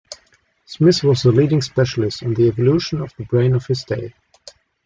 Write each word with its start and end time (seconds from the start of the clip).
Smith 0.65 1.03
was 1.03 1.21
the 1.21 1.31
leading 1.31 1.61
specialist 1.61 2.23
on 2.23 2.33
the 2.33 2.47
evolution 2.47 3.01
of 3.01 3.13
the 3.19 3.23
brain 3.25 3.53
of 3.53 3.67
his 3.67 3.83
day. 3.83 4.11